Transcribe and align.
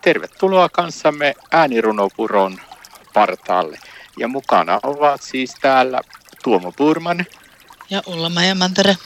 Tervetuloa 0.00 0.68
kanssamme 0.68 1.34
äänirunopuron 1.50 2.58
partaalle. 3.14 3.78
Ja 4.18 4.28
mukana 4.28 4.80
ovat 4.82 5.22
siis 5.22 5.54
täällä 5.60 6.00
Tuomo 6.44 6.72
Purman. 6.72 7.26
Ja 7.90 8.02
Ulla-Maija 8.06 8.54
Mantere. 8.54 8.96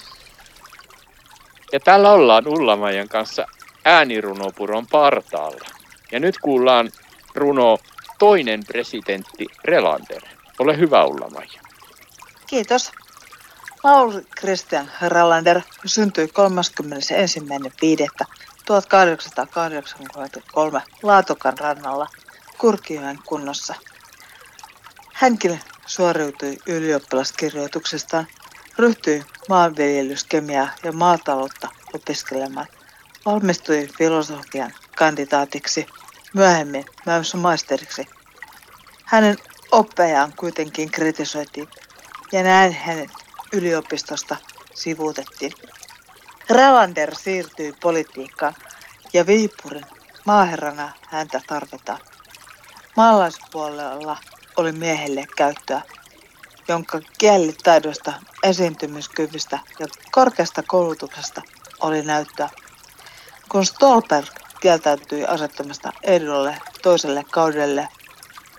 Ja 1.73 1.81
täällä 1.81 2.13
ollaan 2.13 2.49
Ulla-Maijan 2.49 3.09
kanssa 3.09 3.47
äänirunopuron 3.85 4.87
partaalla. 4.87 5.67
Ja 6.13 6.21
nyt 6.21 6.39
kuullaan 6.39 6.91
runo 7.35 7.79
Toinen 8.19 8.61
presidentti 8.67 9.47
Relander. 9.65 10.23
Ole 10.59 10.79
hyvä 10.79 11.05
Ulla-Maija. 11.05 11.61
Kiitos. 12.47 12.93
Paul 13.83 14.21
Christian 14.41 14.91
Relander 15.09 15.61
syntyi 15.87 16.29
31.5.1883 18.71 20.81
Laatokan 21.03 21.59
rannalla 21.59 22.07
Kurkijoen 22.59 23.19
kunnossa. 23.27 23.75
Hänkin 25.13 25.61
suoriutui 25.87 26.59
ylioppilaskirjoituksestaan, 26.67 28.27
ryhtyi 28.79 29.25
maanviljelyskemiaa 29.49 30.69
ja 30.85 30.93
maataloutta 30.93 31.69
opiskelemaan. 31.95 32.67
Valmistui 33.27 33.89
filosofian 33.99 34.73
kandidaatiksi, 34.97 35.87
myöhemmin 36.35 36.85
myös 37.07 37.35
maisteriksi. 37.35 38.07
Hänen 39.05 39.37
oppejaan 39.73 40.33
kuitenkin 40.37 40.91
kritisoitiin 40.91 41.69
ja 42.33 42.43
näin 42.43 42.73
hänet 42.73 43.11
yliopistosta 43.53 44.37
sivuutettiin. 44.75 45.53
Relander 46.51 47.15
siirtyi 47.15 47.75
politiikkaan 47.83 48.55
ja 49.13 49.27
Viipurin 49.27 49.87
maaherrana 50.25 50.93
häntä 51.09 51.41
tarvitaan. 51.47 52.01
Maalaispuolella 52.97 54.17
oli 54.57 54.73
miehelle 54.73 55.27
käyttöä, 55.37 55.83
jonka 56.69 57.01
kielitaidosta, 57.19 58.13
esiintymiskyvystä 58.43 59.59
ja 59.79 59.87
korkeasta 60.11 60.63
koulutuksesta 60.63 61.43
oli 61.81 62.03
näyttöä. 62.03 62.49
Kun 63.49 63.67
Stolberg 63.67 64.29
kieltäytyi 64.61 65.25
asettamasta 65.25 65.93
ehdolle 66.03 66.59
toiselle 66.83 67.25
kaudelle, 67.31 67.89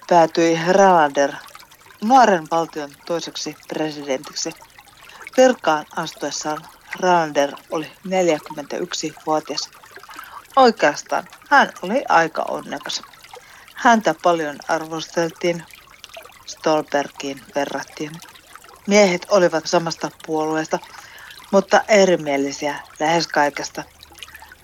päätyi 0.09 0.59
Relander 0.67 1.31
nuoren 2.02 2.47
valtion 2.52 2.89
toiseksi 3.05 3.55
presidentiksi. 3.67 4.52
Virkaan 5.38 5.86
astuessaan 5.95 6.61
Relander 7.00 7.52
oli 7.70 7.92
41-vuotias. 8.08 9.70
Oikeastaan 10.56 11.28
hän 11.50 11.72
oli 11.82 12.04
aika 12.10 12.46
onnekas. 12.48 13.02
Häntä 13.76 14.16
paljon 14.24 14.56
arvosteltiin, 14.68 15.64
Stolbergiin 16.46 17.42
verrattiin. 17.56 18.12
Miehet 18.88 19.26
olivat 19.30 19.66
samasta 19.66 20.12
puolueesta, 20.26 20.80
mutta 21.52 21.82
erimielisiä 21.88 22.80
lähes 23.00 23.28
kaikesta. 23.28 23.84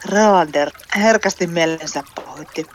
Relander 0.06 0.72
herkästi 0.96 1.48
mielensä 1.48 2.04
pahoitti. 2.16 2.66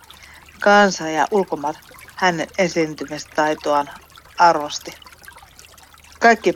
Kansa 0.61 1.09
ja 1.09 1.27
ulkomaat 1.31 1.77
hänen 2.17 2.49
esiintymistaitoaan 2.59 3.91
arvosti. 4.39 4.95
Kaikki 6.21 6.55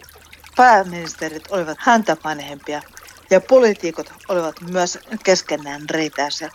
pääministerit 0.60 1.48
olivat 1.50 1.78
häntä 1.80 2.16
vanhempia 2.24 2.82
ja 3.30 3.40
poliitikot 3.40 4.12
olivat 4.28 4.60
myös 4.60 4.98
keskenään 5.24 5.90
riitaisia. 5.90 6.50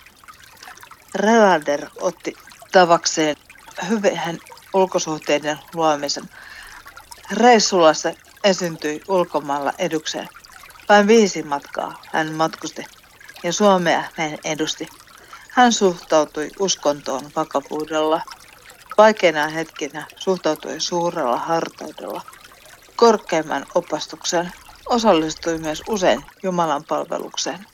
Relander 1.15 1.85
otti 2.01 2.33
tavakseen 2.71 3.35
hyvän 3.89 4.39
ulkosuhteiden 4.73 5.59
luomisen. 5.73 6.23
Reissulla 7.31 7.93
se 7.93 8.15
esiintyi 8.43 9.01
ulkomailla 9.07 9.73
edukseen. 9.77 10.27
Vain 10.89 11.07
viisi 11.07 11.43
matkaa 11.43 12.01
hän 12.11 12.33
matkusti 12.33 12.85
ja 13.43 13.53
Suomea 13.53 14.03
hän 14.13 14.37
edusti. 14.43 14.87
Hän 15.49 15.73
suhtautui 15.73 16.49
uskontoon 16.59 17.31
vakavuudella. 17.35 18.21
Vaikeina 18.97 19.47
hetkinä 19.47 20.07
suhtautui 20.17 20.79
suurella 20.79 21.37
hartaudella. 21.37 22.21
Korkeimman 22.95 23.65
opastukseen 23.75 24.51
osallistui 24.85 25.57
myös 25.57 25.83
usein 25.89 26.25
Jumalan 26.43 26.83
palvelukseen. 26.83 27.65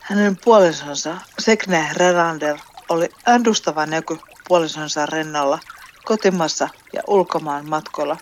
Hänen 0.00 0.36
puolisonsa 0.44 1.16
Segne 1.38 1.90
Relander 1.92 2.58
oli 2.88 3.08
edustava 3.26 3.86
näky 3.86 4.18
puolisonsa 4.48 5.06
rennolla 5.06 5.58
kotimassa 6.04 6.68
ja 6.92 7.02
ulkomaan 7.06 7.68
matkoilla. 7.68 8.16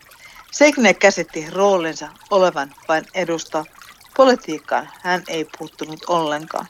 Segne 0.51 0.95
käsitti 0.95 1.51
roolinsa 1.51 2.09
olevan 2.31 2.75
vain 2.89 3.05
edustaa. 3.15 3.65
Politiikkaan 4.17 4.89
hän 5.03 5.23
ei 5.29 5.49
puuttunut 5.59 6.05
ollenkaan. 6.09 6.67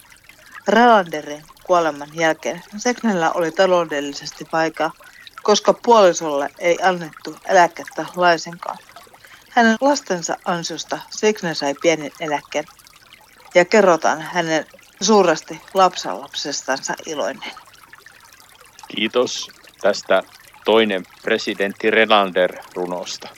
Relanderin 0.69 1.43
kuoleman 1.65 2.09
jälkeen 2.15 2.63
Segnellä 2.77 3.33
oli 3.33 3.51
taloudellisesti 3.51 4.47
vaikea, 4.53 4.91
koska 5.43 5.75
puolisolle 5.75 6.51
ei 6.59 6.79
annettu 6.83 7.37
eläkettä 7.49 8.07
laisinkaan. 8.17 8.79
Hänen 9.59 9.77
lastensa 9.81 10.37
ansiosta 10.45 10.99
Segne 11.11 11.55
sai 11.55 11.75
pienen 11.83 12.11
eläkkeen 12.21 12.65
ja 13.55 13.65
kerrotaan 13.65 14.21
hänen 14.21 14.67
suuresti 15.01 15.61
lapsenlapsestansa 15.75 16.95
iloinen. 17.07 17.51
Kiitos 18.89 19.51
tästä 19.81 20.23
toinen 20.65 21.07
presidentti 21.23 21.91
Relander-runosta. 21.91 23.29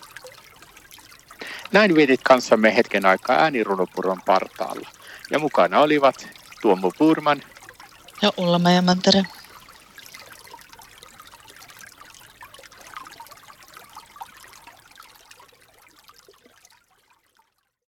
Näin 1.73 1.95
vietit 1.95 2.21
kanssamme 2.25 2.77
hetken 2.77 3.07
aikaa 3.07 3.37
äänirunopuron 3.37 4.23
partaalla. 4.27 4.89
Ja 5.31 5.39
mukana 5.39 5.81
olivat 5.81 6.29
Tuomo 6.61 6.91
Purman 6.99 7.43
ja 8.23 8.33
Ulla 8.37 8.61
Mantere. 8.83 9.23